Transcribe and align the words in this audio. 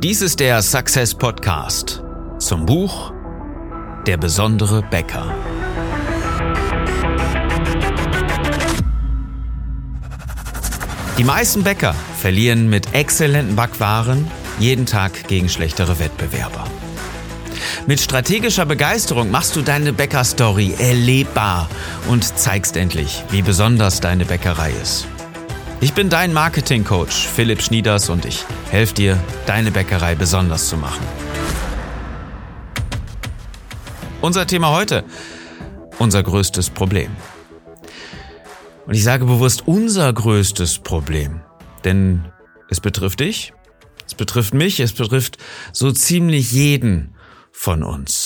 Dies 0.00 0.22
ist 0.22 0.38
der 0.38 0.62
Success 0.62 1.12
Podcast 1.12 2.04
zum 2.38 2.64
Buch 2.64 3.12
Der 4.06 4.16
besondere 4.16 4.80
Bäcker. 4.80 5.34
Die 11.18 11.24
meisten 11.24 11.64
Bäcker 11.64 11.96
verlieren 12.16 12.70
mit 12.70 12.94
exzellenten 12.94 13.56
Backwaren 13.56 14.30
jeden 14.60 14.86
Tag 14.86 15.26
gegen 15.26 15.48
schlechtere 15.48 15.98
Wettbewerber. 15.98 16.62
Mit 17.88 18.00
strategischer 18.00 18.66
Begeisterung 18.66 19.32
machst 19.32 19.56
du 19.56 19.62
deine 19.62 19.92
Bäckerstory 19.92 20.74
erlebbar 20.78 21.68
und 22.06 22.22
zeigst 22.38 22.76
endlich, 22.76 23.24
wie 23.30 23.42
besonders 23.42 24.00
deine 24.00 24.24
Bäckerei 24.24 24.70
ist. 24.80 25.08
Ich 25.80 25.94
bin 25.94 26.10
dein 26.10 26.32
Marketing-Coach 26.32 27.28
Philipp 27.28 27.62
Schnieders 27.62 28.10
und 28.10 28.24
ich 28.24 28.44
helfe 28.68 28.94
dir, 28.94 29.16
deine 29.46 29.70
Bäckerei 29.70 30.16
besonders 30.16 30.68
zu 30.68 30.76
machen. 30.76 31.06
Unser 34.20 34.44
Thema 34.48 34.72
heute, 34.72 35.04
unser 36.00 36.24
größtes 36.24 36.70
Problem. 36.70 37.12
Und 38.86 38.94
ich 38.94 39.04
sage 39.04 39.24
bewusst 39.24 39.68
unser 39.68 40.12
größtes 40.12 40.80
Problem, 40.80 41.42
denn 41.84 42.24
es 42.68 42.80
betrifft 42.80 43.20
dich, 43.20 43.52
es 44.04 44.16
betrifft 44.16 44.54
mich, 44.54 44.80
es 44.80 44.92
betrifft 44.92 45.38
so 45.72 45.92
ziemlich 45.92 46.50
jeden 46.50 47.14
von 47.52 47.84
uns. 47.84 48.17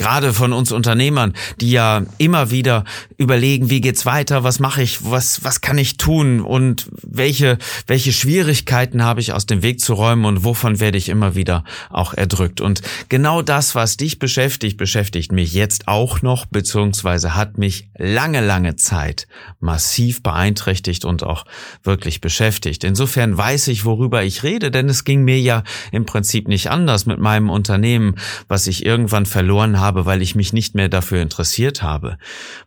Gerade 0.00 0.32
von 0.32 0.54
uns 0.54 0.72
Unternehmern, 0.72 1.34
die 1.60 1.72
ja 1.72 2.04
immer 2.16 2.50
wieder 2.50 2.84
überlegen, 3.18 3.68
wie 3.68 3.82
geht's 3.82 4.06
weiter, 4.06 4.44
was 4.44 4.58
mache 4.58 4.82
ich, 4.82 5.04
was, 5.04 5.44
was 5.44 5.60
kann 5.60 5.76
ich 5.76 5.98
tun 5.98 6.40
und 6.40 6.88
welche, 7.02 7.58
welche 7.86 8.10
Schwierigkeiten 8.10 9.04
habe 9.04 9.20
ich 9.20 9.34
aus 9.34 9.44
dem 9.44 9.60
Weg 9.60 9.78
zu 9.78 9.92
räumen 9.92 10.24
und 10.24 10.42
wovon 10.42 10.80
werde 10.80 10.96
ich 10.96 11.10
immer 11.10 11.34
wieder 11.34 11.64
auch 11.90 12.14
erdrückt. 12.14 12.62
Und 12.62 12.80
genau 13.10 13.42
das, 13.42 13.74
was 13.74 13.98
dich 13.98 14.18
beschäftigt, 14.18 14.78
beschäftigt 14.78 15.32
mich 15.32 15.52
jetzt 15.52 15.86
auch 15.86 16.22
noch, 16.22 16.46
beziehungsweise 16.46 17.34
hat 17.34 17.58
mich 17.58 17.90
lange, 17.98 18.40
lange 18.40 18.76
Zeit 18.76 19.28
massiv 19.60 20.22
beeinträchtigt 20.22 21.04
und 21.04 21.24
auch 21.24 21.44
wirklich 21.82 22.22
beschäftigt. 22.22 22.84
Insofern 22.84 23.36
weiß 23.36 23.68
ich, 23.68 23.84
worüber 23.84 24.24
ich 24.24 24.44
rede, 24.44 24.70
denn 24.70 24.88
es 24.88 25.04
ging 25.04 25.24
mir 25.24 25.40
ja 25.40 25.62
im 25.92 26.06
Prinzip 26.06 26.48
nicht 26.48 26.70
anders 26.70 27.04
mit 27.04 27.18
meinem 27.18 27.50
Unternehmen, 27.50 28.14
was 28.48 28.66
ich 28.66 28.86
irgendwann 28.86 29.26
verloren 29.26 29.78
habe 29.78 29.89
habe, 29.90 30.06
weil 30.06 30.22
ich 30.22 30.36
mich 30.36 30.52
nicht 30.52 30.76
mehr 30.76 30.88
dafür 30.88 31.20
interessiert 31.20 31.82
habe, 31.82 32.16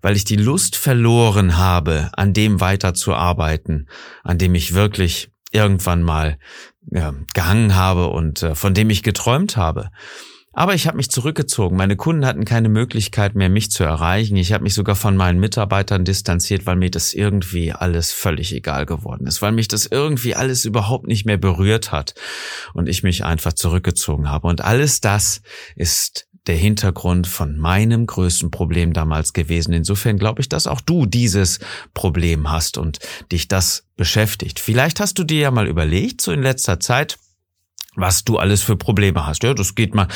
weil 0.01 0.17
ich 0.17 0.25
die 0.25 0.35
Lust 0.35 0.75
verloren 0.75 1.57
habe, 1.57 2.09
an 2.17 2.33
dem 2.33 2.59
weiterzuarbeiten, 2.59 3.87
an 4.23 4.37
dem 4.37 4.55
ich 4.55 4.73
wirklich 4.73 5.31
irgendwann 5.53 6.03
mal 6.03 6.37
ja, 6.91 7.13
gehangen 7.33 7.75
habe 7.75 8.09
und 8.09 8.43
äh, 8.43 8.55
von 8.55 8.73
dem 8.73 8.89
ich 8.89 9.03
geträumt 9.03 9.55
habe. 9.55 9.89
Aber 10.55 10.75
ich 10.75 10.85
habe 10.85 10.97
mich 10.97 11.09
zurückgezogen. 11.09 11.77
Meine 11.77 11.95
Kunden 11.95 12.25
hatten 12.25 12.45
keine 12.45 12.69
Möglichkeit 12.69 13.33
mehr, 13.33 13.49
mich 13.49 13.71
zu 13.71 13.83
erreichen. 13.83 14.35
Ich 14.35 14.53
habe 14.53 14.63
mich 14.63 14.75
sogar 14.75 14.95
von 14.95 15.15
meinen 15.15 15.39
Mitarbeitern 15.39 16.05
distanziert, 16.05 16.67
weil 16.67 16.75
mir 16.75 16.91
das 16.91 17.13
irgendwie 17.13 17.71
alles 17.71 18.11
völlig 18.11 18.53
egal 18.53 18.85
geworden 18.85 19.25
ist, 19.25 19.41
weil 19.41 19.51
mich 19.53 19.67
das 19.67 19.87
irgendwie 19.87 20.35
alles 20.35 20.65
überhaupt 20.65 21.07
nicht 21.07 21.25
mehr 21.25 21.37
berührt 21.37 21.91
hat 21.91 22.13
und 22.73 22.87
ich 22.87 23.01
mich 23.01 23.23
einfach 23.23 23.53
zurückgezogen 23.53 24.29
habe. 24.29 24.47
Und 24.47 24.61
alles 24.61 25.01
das 25.01 25.41
ist 25.75 26.27
der 26.47 26.55
Hintergrund 26.55 27.27
von 27.27 27.57
meinem 27.57 28.05
größten 28.05 28.51
Problem 28.51 28.93
damals 28.93 29.33
gewesen. 29.33 29.73
Insofern 29.73 30.17
glaube 30.17 30.41
ich, 30.41 30.49
dass 30.49 30.67
auch 30.67 30.81
du 30.81 31.05
dieses 31.05 31.59
Problem 31.93 32.51
hast 32.51 32.77
und 32.77 32.99
dich 33.31 33.47
das 33.47 33.85
beschäftigt. 33.95 34.59
Vielleicht 34.59 34.99
hast 34.99 35.17
du 35.17 35.23
dir 35.23 35.39
ja 35.39 35.51
mal 35.51 35.67
überlegt, 35.67 36.21
so 36.21 36.31
in 36.31 36.41
letzter 36.41 36.79
Zeit, 36.79 37.17
was 37.95 38.23
du 38.23 38.37
alles 38.37 38.61
für 38.61 38.75
Probleme 38.75 39.25
hast. 39.25 39.43
Ja, 39.43 39.53
das 39.53 39.75
geht 39.75 39.95
mal, 39.95 40.07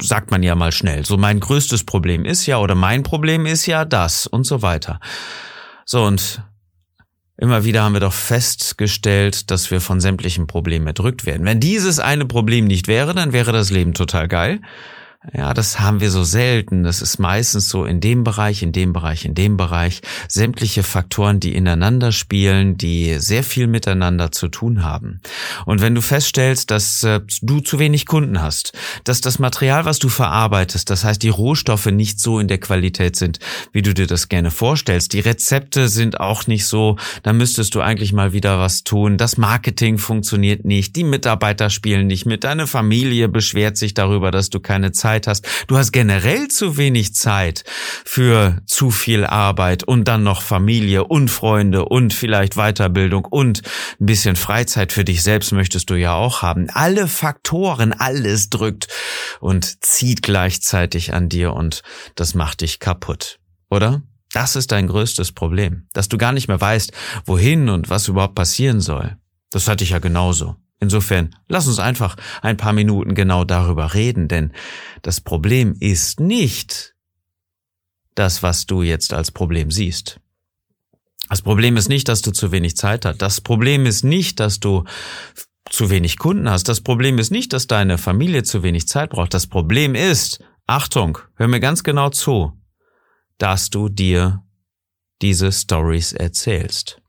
sagt 0.00 0.30
man 0.30 0.42
ja 0.42 0.54
mal 0.54 0.72
schnell. 0.72 1.04
So 1.04 1.16
mein 1.16 1.40
größtes 1.40 1.84
Problem 1.84 2.24
ist 2.24 2.46
ja 2.46 2.58
oder 2.58 2.74
mein 2.74 3.02
Problem 3.02 3.46
ist 3.46 3.66
ja 3.66 3.84
das 3.84 4.26
und 4.26 4.44
so 4.44 4.62
weiter. 4.62 4.98
So 5.84 6.04
und 6.04 6.42
Immer 7.40 7.64
wieder 7.64 7.84
haben 7.84 7.92
wir 7.92 8.00
doch 8.00 8.12
festgestellt, 8.12 9.52
dass 9.52 9.70
wir 9.70 9.80
von 9.80 10.00
sämtlichen 10.00 10.48
Problemen 10.48 10.88
erdrückt 10.88 11.24
werden. 11.24 11.46
Wenn 11.46 11.60
dieses 11.60 12.00
eine 12.00 12.26
Problem 12.26 12.64
nicht 12.64 12.88
wäre, 12.88 13.14
dann 13.14 13.32
wäre 13.32 13.52
das 13.52 13.70
Leben 13.70 13.94
total 13.94 14.26
geil. 14.26 14.60
Ja, 15.32 15.52
das 15.52 15.80
haben 15.80 16.00
wir 16.00 16.12
so 16.12 16.22
selten. 16.22 16.84
Das 16.84 17.02
ist 17.02 17.18
meistens 17.18 17.68
so 17.68 17.84
in 17.84 18.00
dem 18.00 18.22
Bereich, 18.22 18.62
in 18.62 18.70
dem 18.70 18.92
Bereich, 18.92 19.24
in 19.24 19.34
dem 19.34 19.56
Bereich. 19.56 20.00
Sämtliche 20.28 20.84
Faktoren, 20.84 21.40
die 21.40 21.56
ineinander 21.56 22.12
spielen, 22.12 22.78
die 22.78 23.18
sehr 23.18 23.42
viel 23.42 23.66
miteinander 23.66 24.30
zu 24.30 24.46
tun 24.46 24.84
haben. 24.84 25.20
Und 25.66 25.80
wenn 25.80 25.96
du 25.96 26.02
feststellst, 26.02 26.70
dass 26.70 27.02
äh, 27.02 27.20
du 27.42 27.58
zu 27.58 27.80
wenig 27.80 28.06
Kunden 28.06 28.40
hast, 28.40 28.72
dass 29.02 29.20
das 29.20 29.40
Material, 29.40 29.84
was 29.84 29.98
du 29.98 30.08
verarbeitest, 30.08 30.88
das 30.88 31.02
heißt 31.02 31.20
die 31.20 31.30
Rohstoffe 31.30 31.86
nicht 31.86 32.20
so 32.20 32.38
in 32.38 32.46
der 32.46 32.58
Qualität 32.58 33.16
sind, 33.16 33.40
wie 33.72 33.82
du 33.82 33.94
dir 33.94 34.06
das 34.06 34.28
gerne 34.28 34.52
vorstellst, 34.52 35.14
die 35.14 35.20
Rezepte 35.20 35.88
sind 35.88 36.20
auch 36.20 36.46
nicht 36.46 36.64
so, 36.64 36.96
dann 37.24 37.36
müsstest 37.36 37.74
du 37.74 37.80
eigentlich 37.80 38.12
mal 38.12 38.32
wieder 38.32 38.60
was 38.60 38.84
tun. 38.84 39.16
Das 39.16 39.36
Marketing 39.36 39.98
funktioniert 39.98 40.64
nicht, 40.64 40.94
die 40.94 41.04
Mitarbeiter 41.04 41.70
spielen 41.70 42.06
nicht 42.06 42.24
mit, 42.24 42.44
deine 42.44 42.68
Familie 42.68 43.28
beschwert 43.28 43.76
sich 43.76 43.94
darüber, 43.94 44.30
dass 44.30 44.48
du 44.48 44.60
keine 44.60 44.92
Zeit 44.92 45.07
Zeit 45.08 45.26
hast. 45.26 45.46
Du 45.68 45.78
hast 45.78 45.92
generell 45.92 46.48
zu 46.48 46.76
wenig 46.76 47.14
Zeit 47.14 47.64
für 48.04 48.60
zu 48.66 48.90
viel 48.90 49.24
Arbeit 49.24 49.82
und 49.84 50.06
dann 50.06 50.22
noch 50.22 50.42
Familie 50.42 51.04
und 51.04 51.30
Freunde 51.30 51.86
und 51.86 52.12
vielleicht 52.12 52.56
Weiterbildung 52.56 53.24
und 53.24 53.62
ein 53.98 54.06
bisschen 54.06 54.36
Freizeit 54.36 54.92
für 54.92 55.04
dich 55.04 55.22
selbst 55.22 55.52
möchtest 55.52 55.88
du 55.88 55.94
ja 55.94 56.12
auch 56.12 56.42
haben. 56.42 56.68
Alle 56.68 57.08
Faktoren, 57.08 57.94
alles 57.94 58.50
drückt 58.50 58.88
und 59.40 59.82
zieht 59.82 60.22
gleichzeitig 60.22 61.14
an 61.14 61.30
dir 61.30 61.54
und 61.54 61.82
das 62.14 62.34
macht 62.34 62.60
dich 62.60 62.78
kaputt, 62.78 63.38
oder? 63.70 64.02
Das 64.34 64.56
ist 64.56 64.72
dein 64.72 64.88
größtes 64.88 65.32
Problem, 65.32 65.86
dass 65.94 66.08
du 66.08 66.18
gar 66.18 66.32
nicht 66.32 66.48
mehr 66.48 66.60
weißt, 66.60 66.92
wohin 67.24 67.70
und 67.70 67.88
was 67.88 68.08
überhaupt 68.08 68.34
passieren 68.34 68.82
soll. 68.82 69.16
Das 69.50 69.68
hatte 69.68 69.84
ich 69.84 69.90
ja 69.90 70.00
genauso. 70.00 70.56
Insofern, 70.80 71.34
lass 71.48 71.66
uns 71.66 71.78
einfach 71.78 72.16
ein 72.40 72.56
paar 72.56 72.72
Minuten 72.72 73.14
genau 73.14 73.44
darüber 73.44 73.94
reden, 73.94 74.28
denn 74.28 74.52
das 75.02 75.20
Problem 75.20 75.74
ist 75.80 76.20
nicht 76.20 76.94
das, 78.14 78.42
was 78.42 78.66
du 78.66 78.82
jetzt 78.82 79.12
als 79.12 79.30
Problem 79.30 79.70
siehst. 79.70 80.20
Das 81.28 81.42
Problem 81.42 81.76
ist 81.76 81.88
nicht, 81.88 82.08
dass 82.08 82.22
du 82.22 82.30
zu 82.30 82.52
wenig 82.52 82.76
Zeit 82.76 83.04
hast. 83.04 83.20
Das 83.20 83.40
Problem 83.40 83.86
ist 83.86 84.02
nicht, 84.04 84.40
dass 84.40 84.60
du 84.60 84.84
zu 85.68 85.90
wenig 85.90 86.18
Kunden 86.18 86.48
hast. 86.48 86.68
Das 86.68 86.80
Problem 86.80 87.18
ist 87.18 87.30
nicht, 87.30 87.52
dass 87.52 87.66
deine 87.66 87.98
Familie 87.98 88.44
zu 88.44 88.62
wenig 88.62 88.88
Zeit 88.88 89.10
braucht. 89.10 89.34
Das 89.34 89.46
Problem 89.46 89.94
ist, 89.94 90.42
Achtung, 90.66 91.18
hör 91.34 91.48
mir 91.48 91.60
ganz 91.60 91.82
genau 91.82 92.10
zu, 92.10 92.52
dass 93.36 93.70
du 93.70 93.88
dir 93.88 94.42
diese 95.20 95.52
Stories 95.52 96.12
erzählst. 96.12 97.02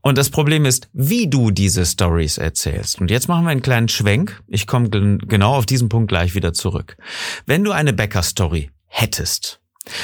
Und 0.00 0.18
das 0.18 0.30
Problem 0.30 0.64
ist, 0.64 0.88
wie 0.92 1.28
du 1.28 1.50
diese 1.50 1.86
Stories 1.86 2.38
erzählst. 2.38 3.00
Und 3.00 3.10
jetzt 3.10 3.28
machen 3.28 3.44
wir 3.44 3.50
einen 3.50 3.62
kleinen 3.62 3.88
Schwenk. 3.88 4.42
Ich 4.46 4.66
komme 4.66 4.88
genau 4.88 5.54
auf 5.54 5.66
diesen 5.66 5.88
Punkt 5.88 6.08
gleich 6.08 6.34
wieder 6.34 6.52
zurück. 6.52 6.96
Wenn 7.46 7.64
du 7.64 7.72
eine 7.72 7.92
Bäcker-Story 7.92 8.70
hättest, 8.86 9.60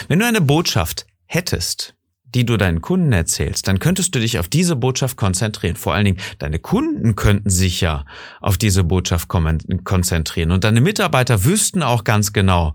wenn 0.08 0.18
du 0.18 0.26
eine 0.26 0.40
Botschaft 0.40 1.06
hättest, 1.26 1.94
die 2.34 2.46
du 2.46 2.56
deinen 2.56 2.80
Kunden 2.80 3.12
erzählst, 3.12 3.66
dann 3.68 3.78
könntest 3.78 4.14
du 4.14 4.20
dich 4.20 4.38
auf 4.38 4.48
diese 4.48 4.76
Botschaft 4.76 5.16
konzentrieren. 5.16 5.76
Vor 5.76 5.94
allen 5.94 6.04
Dingen, 6.04 6.20
deine 6.38 6.58
Kunden 6.58 7.16
könnten 7.16 7.50
sich 7.50 7.80
ja 7.80 8.04
auf 8.40 8.58
diese 8.58 8.84
Botschaft 8.84 9.28
konzentrieren. 9.28 10.50
Und 10.50 10.64
deine 10.64 10.80
Mitarbeiter 10.80 11.44
wüssten 11.44 11.82
auch 11.82 12.04
ganz 12.04 12.32
genau, 12.32 12.74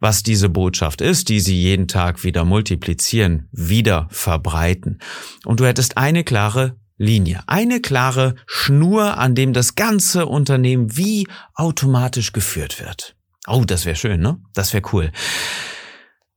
was 0.00 0.22
diese 0.22 0.48
Botschaft 0.48 1.00
ist, 1.00 1.28
die 1.28 1.40
sie 1.40 1.60
jeden 1.60 1.88
Tag 1.88 2.24
wieder 2.24 2.44
multiplizieren, 2.44 3.48
wieder 3.52 4.08
verbreiten. 4.10 4.98
Und 5.44 5.60
du 5.60 5.66
hättest 5.66 5.98
eine 5.98 6.24
klare 6.24 6.76
Linie, 6.96 7.42
eine 7.46 7.80
klare 7.80 8.36
Schnur, 8.46 9.18
an 9.18 9.34
dem 9.34 9.52
das 9.52 9.74
ganze 9.74 10.26
Unternehmen 10.26 10.96
wie 10.96 11.26
automatisch 11.54 12.32
geführt 12.32 12.80
wird. 12.80 13.16
Oh, 13.46 13.64
das 13.66 13.84
wäre 13.84 13.96
schön, 13.96 14.20
ne? 14.20 14.38
Das 14.54 14.72
wäre 14.72 14.84
cool. 14.92 15.10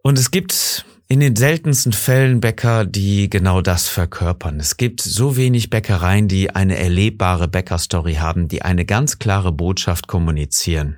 Und 0.02 0.18
es 0.18 0.32
gibt 0.32 0.86
in 1.10 1.22
den 1.22 1.36
seltensten 1.36 1.94
Fällen 1.94 2.42
Bäcker, 2.42 2.86
die 2.86 3.30
genau 3.30 3.62
das 3.62 3.88
verkörpern. 3.88 4.60
Es 4.60 4.76
gibt 4.76 5.02
so 5.02 5.38
wenig 5.38 5.70
Bäckereien, 5.70 6.28
die 6.28 6.52
eine 6.52 6.78
erlebbare 6.78 7.48
Bäckerstory 7.48 8.16
haben, 8.16 8.50
die 8.50 8.62
eine 8.62 8.86
ganz 8.86 9.18
klare 9.18 9.54
Botschaft 9.54 10.08
kommunizieren. 10.08 10.98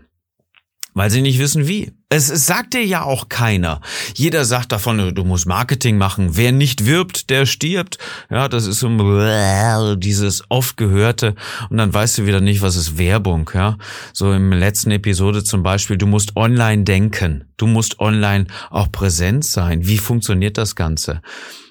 Weil 0.94 1.12
sie 1.12 1.22
nicht 1.22 1.38
wissen 1.38 1.68
wie. 1.68 1.92
Es, 2.12 2.26
sagt 2.26 2.74
dir 2.74 2.84
ja 2.84 3.04
auch 3.04 3.30
keiner. 3.30 3.82
Jeder 4.16 4.44
sagt 4.44 4.72
davon, 4.72 5.14
du 5.14 5.24
musst 5.24 5.46
Marketing 5.46 6.00
machen. 6.00 6.36
Wer 6.36 6.52
nicht 6.52 6.88
wirbt, 6.88 7.30
der 7.30 7.46
stirbt. 7.46 8.00
Ja, 8.32 8.48
das 8.50 8.66
ist 8.66 8.80
so 8.80 9.96
dieses 9.96 10.44
oft 10.50 10.76
gehörte. 10.76 11.36
Und 11.70 11.78
dann 11.78 11.94
weißt 11.94 12.18
du 12.18 12.26
wieder 12.26 12.42
nicht, 12.42 12.64
was 12.64 12.78
ist 12.78 12.98
Werbung. 12.98 13.52
Ja, 13.54 13.78
so 14.12 14.34
im 14.34 14.52
letzten 14.52 14.90
Episode 14.90 15.44
zum 15.44 15.62
Beispiel, 15.62 15.98
du 15.98 16.08
musst 16.08 16.36
online 16.36 16.84
denken. 16.84 17.46
Du 17.58 17.68
musst 17.68 18.00
online 18.00 18.48
auch 18.72 18.92
präsent 18.92 19.46
sein. 19.46 19.86
Wie 19.86 20.00
funktioniert 20.00 20.58
das 20.58 20.76
Ganze? 20.76 21.22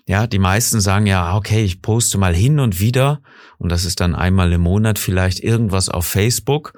Ja, 0.07 0.29
die 0.29 0.39
meisten 0.39 0.81
sagen 0.81 1.07
ja, 1.07 1.35
okay, 1.35 1.65
ich 1.65 1.83
poste 1.83 2.17
mal 2.17 2.35
hin 2.35 2.61
und 2.61 2.79
wieder 2.79 3.21
Und 3.59 3.73
das 3.73 3.85
ist 3.85 3.99
dann 3.99 4.15
einmal 4.15 4.53
im 4.53 4.61
Monat 4.61 5.01
vielleicht 5.01 5.41
irgendwas 5.41 5.89
auf 5.89 6.07
Facebook. 6.07 6.75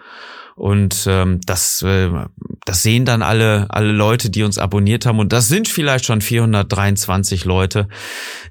Und 0.61 1.07
ähm, 1.09 1.41
das, 1.47 1.81
äh, 1.81 2.11
das 2.67 2.83
sehen 2.83 3.07
dann 3.07 3.23
alle, 3.23 3.65
alle 3.71 3.93
Leute, 3.93 4.29
die 4.29 4.43
uns 4.43 4.59
abonniert 4.59 5.07
haben. 5.07 5.19
Und 5.19 5.33
das 5.33 5.49
sind 5.49 5.69
vielleicht 5.69 6.05
schon 6.05 6.21
423 6.21 7.47
Leute. 7.47 7.89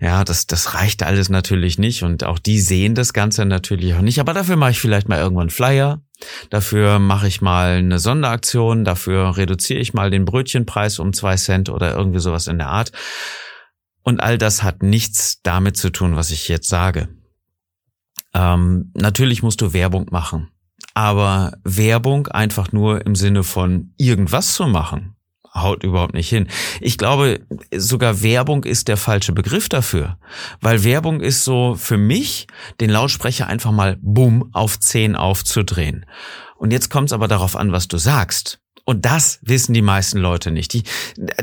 Ja, 0.01 0.23
das, 0.23 0.47
das 0.47 0.73
reicht 0.73 1.03
alles 1.03 1.29
natürlich 1.29 1.77
nicht. 1.77 2.01
Und 2.01 2.23
auch 2.23 2.39
die 2.39 2.59
sehen 2.61 2.95
das 2.95 3.13
Ganze 3.13 3.45
natürlich 3.45 3.93
auch 3.93 4.01
nicht. 4.01 4.19
Aber 4.19 4.33
dafür 4.33 4.55
mache 4.55 4.71
ich 4.71 4.79
vielleicht 4.79 5.07
mal 5.07 5.19
irgendwann 5.19 5.51
Flyer. 5.51 6.01
Dafür 6.49 6.97
mache 6.97 7.27
ich 7.27 7.41
mal 7.41 7.73
eine 7.73 7.99
Sonderaktion. 7.99 8.85
Dafür 8.85 9.37
reduziere 9.37 9.79
ich 9.79 9.93
mal 9.93 10.09
den 10.09 10.25
Brötchenpreis 10.25 10.97
um 10.97 11.13
zwei 11.13 11.35
Cent 11.35 11.69
oder 11.69 11.95
irgendwie 11.95 12.19
sowas 12.19 12.47
in 12.47 12.57
der 12.57 12.69
Art. 12.69 12.91
Und 14.01 14.19
all 14.19 14.39
das 14.39 14.63
hat 14.63 14.81
nichts 14.81 15.43
damit 15.43 15.77
zu 15.77 15.91
tun, 15.91 16.15
was 16.15 16.31
ich 16.31 16.47
jetzt 16.47 16.69
sage. 16.69 17.07
Ähm, 18.33 18.91
natürlich 18.95 19.43
musst 19.43 19.61
du 19.61 19.73
Werbung 19.73 20.07
machen. 20.09 20.49
Aber 20.99 21.53
Werbung 21.63 22.27
einfach 22.27 22.73
nur 22.73 23.05
im 23.05 23.15
Sinne 23.15 23.45
von 23.45 23.93
irgendwas 23.95 24.55
zu 24.55 24.67
machen, 24.67 25.15
haut 25.55 25.85
überhaupt 25.85 26.13
nicht 26.13 26.27
hin. 26.27 26.49
Ich 26.81 26.97
glaube, 26.97 27.39
sogar 27.73 28.21
Werbung 28.21 28.65
ist 28.65 28.89
der 28.89 28.97
falsche 28.97 29.31
Begriff 29.31 29.69
dafür. 29.69 30.17
Weil 30.59 30.83
Werbung 30.83 31.21
ist 31.21 31.45
so 31.45 31.75
für 31.75 31.95
mich, 31.95 32.47
den 32.81 32.89
Lautsprecher 32.89 33.47
einfach 33.47 33.71
mal 33.71 33.97
bumm 34.01 34.49
auf 34.51 34.77
10 34.77 35.15
aufzudrehen. 35.15 36.05
Und 36.57 36.71
jetzt 36.71 36.89
kommt 36.89 37.07
es 37.07 37.13
aber 37.13 37.29
darauf 37.29 37.55
an, 37.55 37.71
was 37.71 37.87
du 37.87 37.97
sagst. 37.97 38.59
Und 38.89 39.05
das 39.05 39.37
wissen 39.43 39.75
die 39.75 39.83
meisten 39.83 40.17
Leute 40.17 40.49
nicht. 40.49 40.73
Die, 40.73 40.81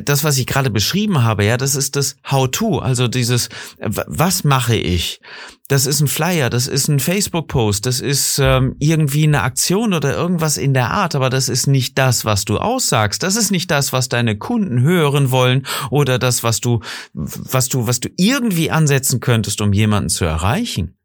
das, 0.02 0.24
was 0.24 0.36
ich 0.36 0.48
gerade 0.48 0.68
beschrieben 0.68 1.22
habe, 1.22 1.44
ja, 1.44 1.56
das 1.56 1.76
ist 1.76 1.94
das 1.94 2.16
How-to, 2.28 2.80
also 2.80 3.06
dieses, 3.06 3.50
was 3.78 4.42
mache 4.42 4.74
ich? 4.74 5.20
Das 5.68 5.86
ist 5.86 6.00
ein 6.00 6.08
Flyer, 6.08 6.50
das 6.50 6.66
ist 6.66 6.88
ein 6.88 6.98
Facebook-Post, 6.98 7.86
das 7.86 8.00
ist 8.00 8.40
ähm, 8.42 8.74
irgendwie 8.80 9.22
eine 9.22 9.42
Aktion 9.42 9.94
oder 9.94 10.12
irgendwas 10.12 10.56
in 10.56 10.74
der 10.74 10.90
Art, 10.90 11.14
aber 11.14 11.30
das 11.30 11.48
ist 11.48 11.68
nicht 11.68 11.96
das, 11.98 12.24
was 12.24 12.46
du 12.46 12.58
aussagst. 12.58 13.22
Das 13.22 13.36
ist 13.36 13.52
nicht 13.52 13.70
das, 13.70 13.92
was 13.92 14.08
deine 14.08 14.36
Kunden 14.36 14.80
hören 14.80 15.30
wollen 15.30 15.68
oder 15.92 16.18
das, 16.18 16.42
was 16.42 16.60
du, 16.60 16.80
was 17.12 17.68
du, 17.68 17.86
was 17.86 18.00
du 18.00 18.08
irgendwie 18.16 18.72
ansetzen 18.72 19.20
könntest, 19.20 19.60
um 19.60 19.72
jemanden 19.72 20.08
zu 20.08 20.24
erreichen. 20.24 20.96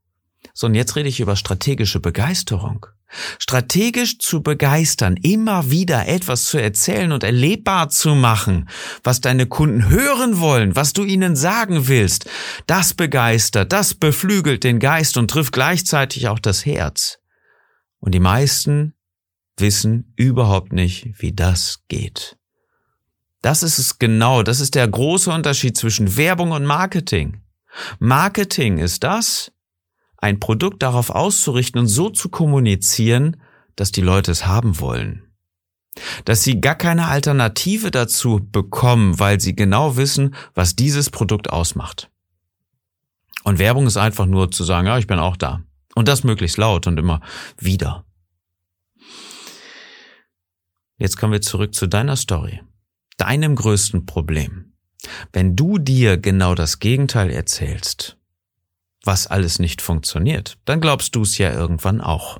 So, 0.55 0.65
und 0.65 0.73
jetzt 0.73 0.95
rede 0.95 1.07
ich 1.07 1.19
über 1.19 1.35
strategische 1.35 1.99
Begeisterung. 1.99 2.87
Strategisch 3.39 4.19
zu 4.19 4.41
begeistern, 4.41 5.17
immer 5.17 5.69
wieder 5.69 6.07
etwas 6.07 6.45
zu 6.45 6.57
erzählen 6.57 7.11
und 7.11 7.23
erlebbar 7.23 7.89
zu 7.89 8.15
machen, 8.15 8.69
was 9.03 9.21
deine 9.21 9.45
Kunden 9.45 9.89
hören 9.89 10.39
wollen, 10.39 10.75
was 10.75 10.93
du 10.93 11.03
ihnen 11.03 11.35
sagen 11.35 11.87
willst, 11.87 12.29
das 12.67 12.93
begeistert, 12.93 13.71
das 13.71 13.93
beflügelt 13.93 14.63
den 14.63 14.79
Geist 14.79 15.17
und 15.17 15.29
trifft 15.29 15.53
gleichzeitig 15.53 16.27
auch 16.27 16.39
das 16.39 16.65
Herz. 16.65 17.19
Und 17.99 18.13
die 18.13 18.19
meisten 18.19 18.93
wissen 19.57 20.13
überhaupt 20.15 20.73
nicht, 20.73 21.13
wie 21.19 21.33
das 21.33 21.83
geht. 21.87 22.37
Das 23.41 23.63
ist 23.63 23.79
es 23.79 23.97
genau, 23.97 24.43
das 24.43 24.59
ist 24.59 24.75
der 24.75 24.87
große 24.87 25.31
Unterschied 25.31 25.77
zwischen 25.77 26.15
Werbung 26.15 26.51
und 26.51 26.65
Marketing. 26.65 27.41
Marketing 27.99 28.77
ist 28.77 29.03
das, 29.03 29.51
ein 30.21 30.39
Produkt 30.39 30.83
darauf 30.83 31.09
auszurichten 31.09 31.81
und 31.81 31.87
so 31.87 32.09
zu 32.09 32.29
kommunizieren, 32.29 33.37
dass 33.75 33.91
die 33.91 34.01
Leute 34.01 34.31
es 34.31 34.45
haben 34.45 34.79
wollen. 34.79 35.23
Dass 36.23 36.43
sie 36.43 36.61
gar 36.61 36.75
keine 36.75 37.07
Alternative 37.07 37.91
dazu 37.91 38.39
bekommen, 38.51 39.19
weil 39.19 39.41
sie 39.41 39.55
genau 39.55 39.97
wissen, 39.97 40.35
was 40.53 40.75
dieses 40.75 41.09
Produkt 41.09 41.49
ausmacht. 41.49 42.09
Und 43.43 43.59
Werbung 43.59 43.87
ist 43.87 43.97
einfach 43.97 44.27
nur 44.27 44.51
zu 44.51 44.63
sagen, 44.63 44.87
ja, 44.87 44.97
ich 44.97 45.07
bin 45.07 45.19
auch 45.19 45.35
da. 45.35 45.63
Und 45.95 46.07
das 46.07 46.23
möglichst 46.23 46.57
laut 46.57 46.87
und 46.87 46.97
immer 46.97 47.19
wieder. 47.57 48.05
Jetzt 50.97 51.17
kommen 51.17 51.33
wir 51.33 51.41
zurück 51.41 51.73
zu 51.73 51.87
deiner 51.87 52.15
Story. 52.15 52.61
Deinem 53.17 53.55
größten 53.55 54.05
Problem. 54.05 54.73
Wenn 55.33 55.55
du 55.55 55.79
dir 55.79 56.17
genau 56.17 56.53
das 56.53 56.77
Gegenteil 56.77 57.31
erzählst, 57.31 58.17
was 59.03 59.27
alles 59.27 59.59
nicht 59.59 59.81
funktioniert, 59.81 60.57
dann 60.65 60.81
glaubst 60.81 61.15
du 61.15 61.23
es 61.23 61.37
ja 61.37 61.51
irgendwann 61.51 62.01
auch. 62.01 62.39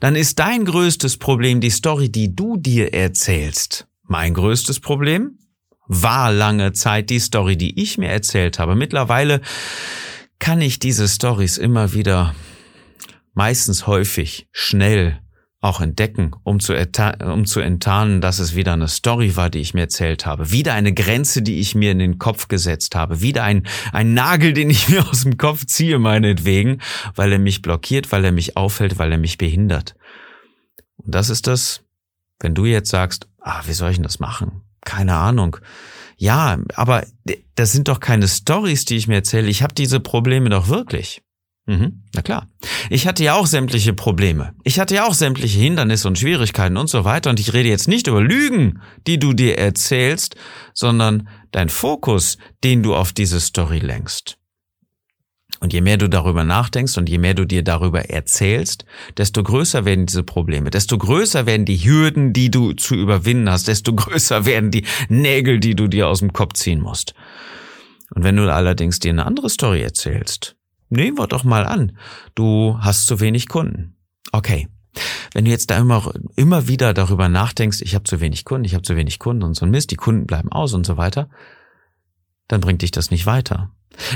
Dann 0.00 0.16
ist 0.16 0.38
dein 0.38 0.64
größtes 0.64 1.18
Problem 1.18 1.60
die 1.60 1.70
Story, 1.70 2.10
die 2.10 2.34
du 2.34 2.56
dir 2.56 2.94
erzählst. 2.94 3.86
Mein 4.02 4.34
größtes 4.34 4.80
Problem 4.80 5.38
war 5.86 6.32
lange 6.32 6.72
Zeit 6.72 7.10
die 7.10 7.18
Story, 7.18 7.56
die 7.56 7.80
ich 7.80 7.98
mir 7.98 8.08
erzählt 8.08 8.58
habe. 8.58 8.74
Mittlerweile 8.74 9.40
kann 10.38 10.60
ich 10.60 10.78
diese 10.78 11.08
Stories 11.08 11.58
immer 11.58 11.92
wieder, 11.92 12.34
meistens 13.34 13.86
häufig, 13.86 14.48
schnell 14.52 15.20
auch 15.60 15.80
entdecken, 15.80 16.30
um 16.44 16.60
zu, 16.60 16.74
um 17.24 17.44
zu 17.44 17.60
enttarnen, 17.60 18.20
dass 18.20 18.38
es 18.38 18.54
wieder 18.54 18.74
eine 18.74 18.86
Story 18.86 19.34
war, 19.34 19.50
die 19.50 19.58
ich 19.58 19.74
mir 19.74 19.82
erzählt 19.82 20.24
habe. 20.24 20.52
Wieder 20.52 20.74
eine 20.74 20.94
Grenze, 20.94 21.42
die 21.42 21.58
ich 21.58 21.74
mir 21.74 21.90
in 21.90 21.98
den 21.98 22.18
Kopf 22.18 22.46
gesetzt 22.46 22.94
habe. 22.94 23.20
Wieder 23.22 23.42
ein, 23.42 23.66
ein 23.92 24.14
Nagel, 24.14 24.52
den 24.52 24.70
ich 24.70 24.88
mir 24.88 25.06
aus 25.08 25.22
dem 25.22 25.36
Kopf 25.36 25.66
ziehe, 25.66 25.98
meinetwegen, 25.98 26.80
weil 27.16 27.32
er 27.32 27.40
mich 27.40 27.60
blockiert, 27.62 28.12
weil 28.12 28.24
er 28.24 28.32
mich 28.32 28.56
aufhält, 28.56 28.98
weil 28.98 29.10
er 29.10 29.18
mich 29.18 29.36
behindert. 29.36 29.96
Und 30.96 31.14
das 31.14 31.28
ist 31.28 31.48
das, 31.48 31.82
wenn 32.38 32.54
du 32.54 32.64
jetzt 32.64 32.90
sagst, 32.90 33.26
ah, 33.40 33.62
wie 33.66 33.72
soll 33.72 33.90
ich 33.90 33.96
denn 33.96 34.04
das 34.04 34.20
machen? 34.20 34.62
Keine 34.84 35.16
Ahnung. 35.16 35.56
Ja, 36.16 36.58
aber 36.74 37.04
das 37.56 37.72
sind 37.72 37.88
doch 37.88 37.98
keine 37.98 38.28
Stories, 38.28 38.84
die 38.84 38.96
ich 38.96 39.08
mir 39.08 39.16
erzähle. 39.16 39.48
Ich 39.48 39.62
habe 39.62 39.74
diese 39.74 39.98
Probleme 39.98 40.50
doch 40.50 40.68
wirklich. 40.68 41.22
Mhm, 41.68 42.04
na 42.14 42.22
klar. 42.22 42.48
Ich 42.88 43.06
hatte 43.06 43.22
ja 43.22 43.34
auch 43.34 43.46
sämtliche 43.46 43.92
Probleme. 43.92 44.54
Ich 44.64 44.80
hatte 44.80 44.94
ja 44.94 45.06
auch 45.06 45.12
sämtliche 45.12 45.60
Hindernisse 45.60 46.08
und 46.08 46.18
Schwierigkeiten 46.18 46.78
und 46.78 46.88
so 46.88 47.04
weiter. 47.04 47.28
Und 47.28 47.38
ich 47.38 47.52
rede 47.52 47.68
jetzt 47.68 47.88
nicht 47.88 48.06
über 48.06 48.22
Lügen, 48.22 48.80
die 49.06 49.18
du 49.18 49.34
dir 49.34 49.58
erzählst, 49.58 50.34
sondern 50.72 51.28
dein 51.50 51.68
Fokus, 51.68 52.38
den 52.64 52.82
du 52.82 52.94
auf 52.94 53.12
diese 53.12 53.38
Story 53.38 53.80
lenkst. 53.80 54.38
Und 55.60 55.74
je 55.74 55.82
mehr 55.82 55.98
du 55.98 56.08
darüber 56.08 56.42
nachdenkst 56.42 56.96
und 56.96 57.06
je 57.10 57.18
mehr 57.18 57.34
du 57.34 57.44
dir 57.44 57.62
darüber 57.62 58.08
erzählst, 58.08 58.86
desto 59.18 59.42
größer 59.42 59.84
werden 59.84 60.06
diese 60.06 60.22
Probleme, 60.22 60.70
desto 60.70 60.96
größer 60.96 61.44
werden 61.44 61.66
die 61.66 61.84
Hürden, 61.84 62.32
die 62.32 62.50
du 62.50 62.72
zu 62.72 62.94
überwinden 62.94 63.50
hast, 63.50 63.68
desto 63.68 63.92
größer 63.94 64.46
werden 64.46 64.70
die 64.70 64.86
Nägel, 65.10 65.60
die 65.60 65.74
du 65.74 65.86
dir 65.86 66.08
aus 66.08 66.20
dem 66.20 66.32
Kopf 66.32 66.54
ziehen 66.54 66.80
musst. 66.80 67.12
Und 68.14 68.24
wenn 68.24 68.36
du 68.36 68.50
allerdings 68.50 69.00
dir 69.00 69.10
eine 69.10 69.26
andere 69.26 69.50
Story 69.50 69.82
erzählst, 69.82 70.57
Nehmen 70.90 71.18
wir 71.18 71.26
doch 71.26 71.44
mal 71.44 71.66
an, 71.66 71.96
du 72.34 72.78
hast 72.80 73.06
zu 73.06 73.20
wenig 73.20 73.48
Kunden. 73.48 73.96
Okay. 74.32 74.68
Wenn 75.32 75.44
du 75.44 75.50
jetzt 75.50 75.70
da 75.70 75.78
immer, 75.78 76.12
immer 76.36 76.66
wieder 76.66 76.94
darüber 76.94 77.28
nachdenkst, 77.28 77.82
ich 77.82 77.94
habe 77.94 78.04
zu 78.04 78.20
wenig 78.20 78.44
Kunden, 78.44 78.64
ich 78.64 78.74
habe 78.74 78.82
zu 78.82 78.96
wenig 78.96 79.18
Kunden 79.18 79.42
und 79.42 79.54
so 79.54 79.66
ein 79.66 79.70
Mist, 79.70 79.90
die 79.90 79.96
Kunden 79.96 80.26
bleiben 80.26 80.50
aus 80.50 80.72
und 80.72 80.86
so 80.86 80.96
weiter, 80.96 81.28
dann 82.48 82.60
bringt 82.60 82.82
dich 82.82 82.90
das 82.90 83.10
nicht 83.10 83.26
weiter. 83.26 83.70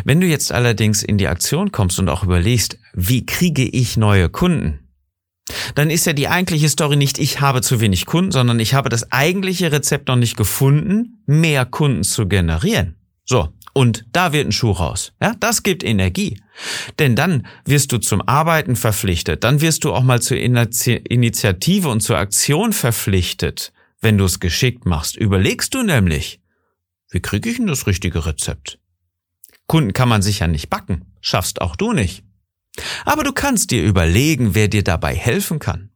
Wenn 0.04 0.20
du 0.20 0.26
jetzt 0.26 0.52
allerdings 0.52 1.02
in 1.02 1.18
die 1.18 1.28
Aktion 1.28 1.72
kommst 1.72 1.98
und 1.98 2.08
auch 2.08 2.24
überlegst, 2.24 2.78
wie 2.94 3.26
kriege 3.26 3.64
ich 3.64 3.96
neue 3.96 4.28
Kunden, 4.28 4.80
dann 5.74 5.90
ist 5.90 6.06
ja 6.06 6.12
die 6.12 6.28
eigentliche 6.28 6.68
Story 6.68 6.96
nicht, 6.96 7.18
ich 7.18 7.40
habe 7.40 7.60
zu 7.62 7.80
wenig 7.80 8.06
Kunden, 8.06 8.32
sondern 8.32 8.60
ich 8.60 8.74
habe 8.74 8.88
das 8.88 9.10
eigentliche 9.12 9.72
Rezept 9.72 10.08
noch 10.08 10.16
nicht 10.16 10.36
gefunden, 10.36 11.22
mehr 11.26 11.66
Kunden 11.66 12.04
zu 12.04 12.26
generieren. 12.26 12.96
So, 13.24 13.48
und 13.72 14.04
da 14.12 14.32
wird 14.32 14.46
ein 14.46 14.52
Schuh 14.52 14.72
raus. 14.72 15.12
Ja, 15.20 15.34
das 15.40 15.62
gibt 15.62 15.82
Energie. 15.82 16.40
Denn 16.98 17.16
dann 17.16 17.46
wirst 17.64 17.92
du 17.92 17.98
zum 17.98 18.20
Arbeiten 18.26 18.76
verpflichtet. 18.76 19.44
Dann 19.44 19.60
wirst 19.60 19.84
du 19.84 19.92
auch 19.92 20.02
mal 20.02 20.20
zur 20.20 20.36
Initiative 20.36 21.88
und 21.88 22.00
zur 22.00 22.18
Aktion 22.18 22.72
verpflichtet. 22.72 23.72
Wenn 24.00 24.18
du 24.18 24.24
es 24.24 24.40
geschickt 24.40 24.84
machst, 24.84 25.16
überlegst 25.16 25.74
du 25.74 25.82
nämlich, 25.82 26.40
wie 27.10 27.20
kriege 27.20 27.48
ich 27.48 27.56
denn 27.56 27.66
das 27.66 27.86
richtige 27.86 28.26
Rezept? 28.26 28.78
Kunden 29.66 29.92
kann 29.92 30.08
man 30.08 30.22
sich 30.22 30.40
ja 30.40 30.48
nicht 30.48 30.68
backen. 30.68 31.06
Schaffst 31.20 31.60
auch 31.60 31.76
du 31.76 31.92
nicht. 31.92 32.24
Aber 33.04 33.22
du 33.22 33.32
kannst 33.32 33.70
dir 33.70 33.82
überlegen, 33.82 34.54
wer 34.54 34.68
dir 34.68 34.82
dabei 34.82 35.14
helfen 35.14 35.58
kann. 35.58 35.90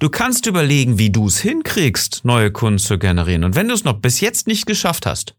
Du 0.00 0.10
kannst 0.10 0.46
überlegen, 0.46 0.98
wie 0.98 1.10
du 1.10 1.28
es 1.28 1.40
hinkriegst, 1.40 2.24
neue 2.24 2.50
Kunden 2.50 2.78
zu 2.78 2.98
generieren. 2.98 3.44
Und 3.44 3.54
wenn 3.54 3.68
du 3.68 3.74
es 3.74 3.84
noch 3.84 4.00
bis 4.00 4.20
jetzt 4.20 4.46
nicht 4.46 4.66
geschafft 4.66 5.06
hast, 5.06 5.34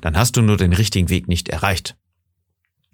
dann 0.00 0.16
hast 0.16 0.36
du 0.36 0.42
nur 0.42 0.56
den 0.56 0.72
richtigen 0.72 1.08
Weg 1.08 1.28
nicht 1.28 1.48
erreicht. 1.48 1.96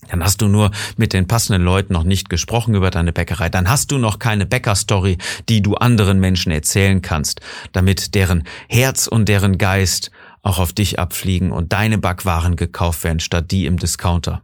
Dann 0.08 0.24
hast 0.24 0.40
du 0.40 0.48
nur 0.48 0.70
mit 0.96 1.12
den 1.12 1.26
passenden 1.26 1.62
Leuten 1.62 1.92
noch 1.92 2.04
nicht 2.04 2.30
gesprochen 2.30 2.74
über 2.74 2.90
deine 2.90 3.12
Bäckerei. 3.12 3.48
Dann 3.48 3.68
hast 3.68 3.92
du 3.92 3.98
noch 3.98 4.18
keine 4.18 4.46
Bäckerstory, 4.46 5.18
die 5.48 5.62
du 5.62 5.74
anderen 5.74 6.18
Menschen 6.18 6.52
erzählen 6.52 7.02
kannst, 7.02 7.40
damit 7.72 8.14
deren 8.14 8.44
Herz 8.68 9.06
und 9.06 9.28
deren 9.28 9.58
Geist 9.58 10.10
auch 10.42 10.58
auf 10.58 10.72
dich 10.72 10.98
abfliegen 10.98 11.52
und 11.52 11.72
deine 11.72 11.98
Backwaren 11.98 12.56
gekauft 12.56 13.04
werden 13.04 13.20
statt 13.20 13.50
die 13.50 13.66
im 13.66 13.78
Discounter. 13.78 14.42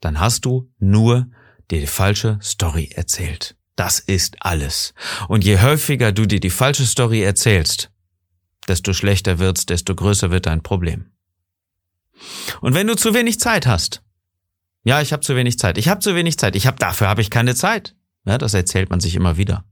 Dann 0.00 0.18
hast 0.18 0.44
du 0.44 0.70
nur 0.78 1.26
die 1.70 1.86
falsche 1.86 2.38
Story 2.42 2.90
erzählt. 2.94 3.56
Das 3.76 3.98
ist 3.98 4.36
alles. 4.40 4.94
Und 5.28 5.44
je 5.44 5.60
häufiger 5.60 6.12
du 6.12 6.26
dir 6.26 6.40
die 6.40 6.50
falsche 6.50 6.86
Story 6.86 7.22
erzählst, 7.22 7.90
desto 8.68 8.92
schlechter 8.92 9.38
wird's, 9.38 9.66
desto 9.66 9.94
größer 9.94 10.30
wird 10.30 10.46
dein 10.46 10.62
Problem. 10.62 11.13
Und 12.60 12.74
wenn 12.74 12.86
du 12.86 12.94
zu 12.94 13.14
wenig 13.14 13.38
Zeit 13.40 13.66
hast, 13.66 14.02
Ja, 14.86 15.00
ich 15.00 15.12
habe 15.12 15.22
zu 15.22 15.34
wenig 15.34 15.58
Zeit. 15.58 15.78
Ich 15.78 15.88
habe 15.88 16.00
zu 16.00 16.14
wenig 16.14 16.38
Zeit. 16.38 16.54
Ich 16.56 16.66
habe 16.66 16.76
dafür 16.78 17.08
habe 17.08 17.22
ich 17.22 17.30
keine 17.30 17.54
Zeit. 17.54 17.94
Ja, 18.26 18.36
das 18.38 18.52
erzählt 18.54 18.90
man 18.90 19.00
sich 19.00 19.14
immer 19.14 19.36
wieder. 19.38 19.64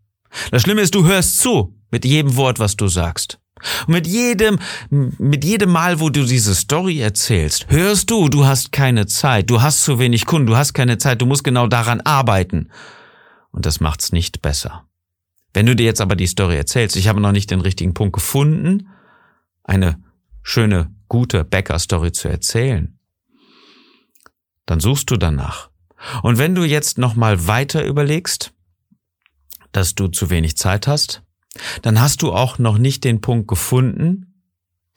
Das 0.51 0.63
Schlimme 0.63 0.81
ist, 0.81 0.95
du 0.95 1.05
hörst 1.05 1.39
zu 1.39 1.75
mit 1.91 2.07
jedem 2.07 2.37
Wort, 2.37 2.59
was 2.59 2.77
du 2.77 2.89
sagst. 2.89 3.39
Und 3.87 3.93
mit 3.93 4.07
jedem, 4.07 4.59
mit 4.91 5.45
jedem 5.45 5.71
Mal, 5.71 6.01
wo 6.01 6.09
du 6.09 6.25
diese 6.25 6.55
Story 6.55 7.01
erzählst, 7.01 7.67
hörst 7.69 8.11
du, 8.11 8.29
du 8.29 8.47
hast 8.47 8.73
keine 8.73 9.07
Zeit, 9.07 9.51
du 9.51 9.61
hast 9.61 9.85
zu 9.85 9.99
wenig 9.99 10.25
Kunden, 10.25 10.47
du 10.47 10.57
hast 10.57 10.73
keine 10.73 10.97
Zeit, 10.99 11.21
du 11.21 11.27
musst 11.27 11.45
genau 11.45 11.67
daran 11.67 12.01
arbeiten. 12.01 12.71
Und 13.51 13.67
das 13.67 13.81
macht's 13.81 14.13
nicht 14.13 14.41
besser. 14.41 14.87
Wenn 15.53 15.67
du 15.67 15.77
dir 15.77 15.85
jetzt 15.85 16.01
aber 16.01 16.17
die 16.17 16.27
Story 16.27 16.57
erzählst, 16.57 16.97
ich 16.97 17.09
habe 17.09 17.21
noch 17.21 17.33
nicht 17.33 17.51
den 17.51 17.61
richtigen 17.61 17.93
Punkt 17.93 18.15
gefunden, 18.15 18.89
eine 19.63 20.03
schöne, 20.43 20.91
gute 21.13 21.45
Bäcker-Story 21.45 22.13
zu 22.13 22.29
erzählen, 22.29 22.99
dann 24.65 24.81
suchst 24.81 25.11
du 25.11 25.19
danach. 25.19 25.69
Und 26.23 26.39
wenn 26.39 26.55
du 26.55 26.65
jetzt 26.65 26.97
nochmal 26.97 27.47
weiter 27.47 27.85
überlegst, 27.85 28.55
dass 29.73 29.95
du 29.95 30.09
zu 30.09 30.31
wenig 30.31 30.57
Zeit 30.57 30.87
hast, 30.87 31.23
dann 31.83 32.01
hast 32.01 32.23
du 32.23 32.33
auch 32.33 32.59
noch 32.59 32.79
nicht 32.79 33.05
den 33.05 33.21
Punkt 33.21 33.47
gefunden, 33.47 34.43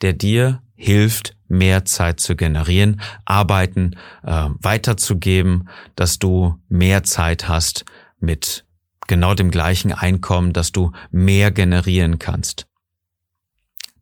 der 0.00 0.14
dir 0.14 0.62
hilft, 0.74 1.36
mehr 1.48 1.84
Zeit 1.84 2.18
zu 2.18 2.34
generieren, 2.34 3.02
Arbeiten 3.26 3.94
äh, 4.22 4.48
weiterzugeben, 4.62 5.68
dass 5.96 6.18
du 6.18 6.58
mehr 6.70 7.02
Zeit 7.02 7.46
hast 7.46 7.84
mit 8.20 8.64
genau 9.06 9.34
dem 9.34 9.50
gleichen 9.50 9.92
Einkommen, 9.92 10.54
dass 10.54 10.72
du 10.72 10.92
mehr 11.10 11.50
generieren 11.50 12.18
kannst. 12.18 12.66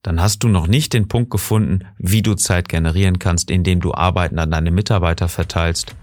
Dann 0.04 0.20
hast 0.20 0.42
du 0.42 0.48
noch 0.48 0.66
nicht 0.66 0.92
den 0.92 1.08
Punkt 1.08 1.30
gefunden, 1.30 1.86
wie 1.96 2.20
du 2.20 2.34
Zeit 2.34 2.68
generieren 2.68 3.18
kannst, 3.18 3.50
indem 3.50 3.80
du 3.80 3.94
Arbeiten 3.94 4.38
an 4.38 4.50
deine 4.50 4.70
Mitarbeiter 4.70 5.28
verteilst 5.28 5.96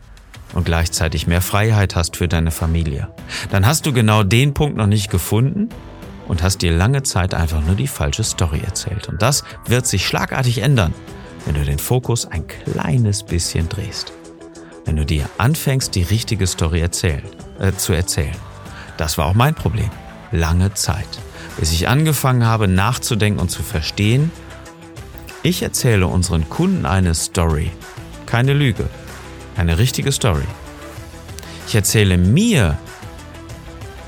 und 0.53 0.65
gleichzeitig 0.65 1.27
mehr 1.27 1.41
Freiheit 1.41 1.96
hast 1.96 2.17
für 2.17 2.27
deine 2.27 2.50
Familie. 2.50 3.10
Dann 3.51 3.65
hast 3.65 3.86
du 3.86 3.93
genau 3.93 4.24
den 4.24 4.55
Punkt 4.55 4.75
noch 4.75 4.88
nicht 4.88 5.12
gefunden 5.12 5.70
und 6.27 6.41
hast 6.41 6.63
dir 6.63 6.75
lange 6.75 7.03
Zeit 7.03 7.36
einfach 7.36 7.63
nur 7.63 7.75
die 7.75 7.88
falsche 7.88 8.24
Story 8.24 8.62
erzählt. 8.65 9.08
Und 9.08 9.22
das 9.22 9.43
wird 9.67 9.86
sich 9.86 10.08
schlagartig 10.08 10.63
ändern, 10.63 10.96
wenn 11.46 11.53
du 11.53 11.63
den 11.63 11.79
Fokus 11.79 12.25
ein 12.25 12.48
kleines 12.48 13.22
bisschen 13.22 13.70
drehst. 13.70 14.13
Wenn 14.84 14.96
du 14.96 15.05
dir 15.05 15.29
anfängst, 15.38 15.93
die 15.93 16.01
richtige 16.01 16.48
Story 16.48 16.81
erzählen, 16.81 17.22
äh, 17.60 17.72
zu 17.74 17.93
erzählen. 17.93 18.36
Das 18.98 19.20
war 19.20 19.27
auch 19.27 19.36
mein 19.36 19.53
Problem. 19.53 19.91
Lange 20.31 20.74
Zeit. 20.74 21.20
Bis 21.62 21.74
ich 21.74 21.88
angefangen 21.88 22.44
habe 22.44 22.68
nachzudenken 22.68 23.39
und 23.39 23.51
zu 23.51 23.62
verstehen, 23.62 24.32
ich 25.44 25.62
erzähle 25.62 26.08
unseren 26.08 26.50
Kunden 26.50 26.88
eine 26.88 27.13
Story. 27.13 27.70
Keine 28.25 28.53
Lüge. 28.53 28.89
Eine 29.56 29.77
richtige 29.77 30.12
Story. 30.12 30.44
Ich 31.68 31.75
erzähle 31.75 32.18
mir 32.18 32.80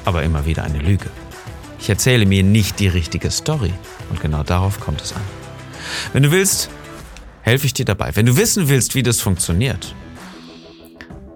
aber 0.03 0.23
immer 0.23 0.47
wieder 0.47 0.63
eine 0.63 0.79
Lüge. 0.79 1.11
Ich 1.79 1.91
erzähle 1.91 2.25
mir 2.25 2.41
nicht 2.41 2.79
die 2.79 2.87
richtige 2.87 3.29
Story. 3.29 3.73
Und 4.09 4.19
genau 4.19 4.41
darauf 4.41 4.79
kommt 4.79 5.01
es 5.01 5.13
an. 5.13 5.21
Wenn 6.11 6.23
du 6.23 6.31
willst, 6.31 6.71
helfe 7.43 7.67
ich 7.67 7.75
dir 7.75 7.85
dabei. 7.85 8.15
Wenn 8.15 8.25
du 8.25 8.35
wissen 8.35 8.67
willst, 8.67 8.95
wie 8.95 9.03
das 9.03 9.21
funktioniert, 9.21 9.93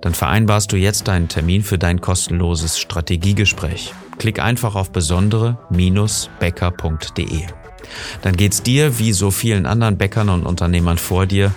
dann 0.02 0.16
vereinbarst 0.16 0.72
du 0.72 0.78
jetzt 0.78 1.10
einen 1.10 1.28
Termin 1.28 1.62
für 1.62 1.78
dein 1.78 2.02
kostenloses 2.02 2.80
Strategiegespräch. 2.80 3.94
Klick 4.18 4.40
einfach 4.40 4.76
auf 4.76 4.92
besondere-becker.de. 4.92 7.44
Dann 8.22 8.36
geht's 8.36 8.64
dir, 8.64 9.00
wie 9.00 9.14
so 9.14 9.32
vielen 9.32 9.66
anderen 9.66 9.98
Bäckern 9.98 10.30
und 10.30 10.46
Unternehmern 10.46 10.98
vor 10.98 11.26
dir, 11.26 11.54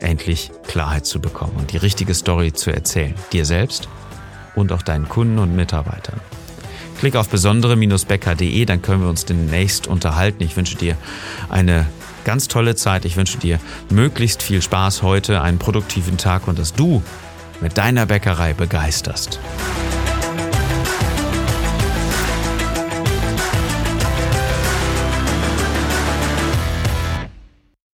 endlich 0.00 0.50
Klarheit 0.66 1.06
zu 1.06 1.20
bekommen 1.20 1.54
und 1.56 1.72
die 1.72 1.78
richtige 1.78 2.14
Story 2.14 2.52
zu 2.52 2.70
erzählen. 2.70 3.14
Dir 3.32 3.44
selbst 3.44 3.88
und 4.54 4.72
auch 4.72 4.82
deinen 4.82 5.08
Kunden 5.08 5.38
und 5.38 5.56
Mitarbeitern. 5.56 6.20
Klick 6.98 7.16
auf 7.16 7.28
besondere-becker.de, 7.28 8.64
dann 8.64 8.82
können 8.82 9.02
wir 9.02 9.08
uns 9.08 9.24
demnächst 9.24 9.86
unterhalten. 9.86 10.42
Ich 10.42 10.56
wünsche 10.56 10.76
dir 10.76 10.96
eine 11.48 11.86
ganz 12.24 12.48
tolle 12.48 12.76
Zeit. 12.76 13.04
Ich 13.04 13.16
wünsche 13.16 13.38
dir 13.38 13.58
möglichst 13.90 14.42
viel 14.42 14.62
Spaß 14.62 15.02
heute, 15.02 15.42
einen 15.42 15.58
produktiven 15.58 16.16
Tag 16.16 16.46
und 16.46 16.58
dass 16.58 16.74
du 16.74 17.02
mit 17.60 17.78
deiner 17.78 18.06
Bäckerei 18.06 18.54
begeisterst. 18.54 19.40